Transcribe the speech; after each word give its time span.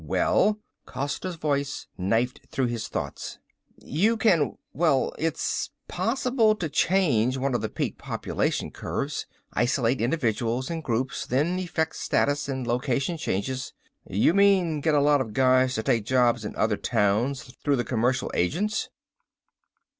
"Well?" 0.03 0.59
Costa's 0.87 1.35
voice 1.35 1.85
knifed 1.95 2.47
through 2.49 2.65
his 2.65 2.87
thoughts. 2.87 3.37
"You 3.77 4.17
can... 4.17 4.57
well... 4.73 5.13
it's 5.19 5.69
possible 5.87 6.55
to 6.55 6.69
change 6.69 7.37
one 7.37 7.53
of 7.53 7.61
the 7.61 7.69
peak 7.69 7.99
population 7.99 8.71
curves. 8.71 9.27
Isolate 9.53 10.01
individuals 10.01 10.71
and 10.71 10.83
groups, 10.83 11.27
then 11.27 11.59
effect 11.59 11.95
status 11.97 12.49
and 12.49 12.65
location 12.65 13.15
changes" 13.15 13.73
"You 14.09 14.33
mean 14.33 14.81
get 14.81 14.95
a 14.95 15.01
lot 15.01 15.21
of 15.21 15.33
guys 15.33 15.75
to 15.75 15.83
take 15.83 16.05
jobs 16.07 16.43
in 16.45 16.55
other 16.55 16.77
towns 16.77 17.43
through 17.61 17.75
the 17.75 17.83
commercial 17.85 18.31
agents?" 18.33 18.89